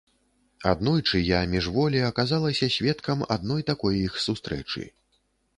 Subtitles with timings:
[0.71, 4.83] Аднойчы я міжволі аказалася сведкам адной такой іх сустрэчы.